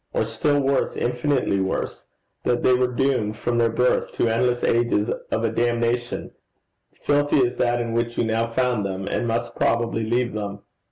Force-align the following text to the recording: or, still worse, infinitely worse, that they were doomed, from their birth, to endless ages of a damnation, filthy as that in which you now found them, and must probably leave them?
or, 0.13 0.25
still 0.25 0.59
worse, 0.59 0.95
infinitely 0.95 1.59
worse, 1.59 2.05
that 2.43 2.63
they 2.63 2.73
were 2.73 2.87
doomed, 2.91 3.37
from 3.37 3.59
their 3.59 3.69
birth, 3.69 4.11
to 4.13 4.27
endless 4.27 4.63
ages 4.63 5.11
of 5.29 5.43
a 5.43 5.51
damnation, 5.51 6.31
filthy 7.03 7.45
as 7.45 7.57
that 7.57 7.79
in 7.79 7.93
which 7.93 8.17
you 8.17 8.23
now 8.23 8.49
found 8.51 8.83
them, 8.83 9.07
and 9.11 9.27
must 9.27 9.55
probably 9.55 10.03
leave 10.03 10.33
them? 10.33 10.61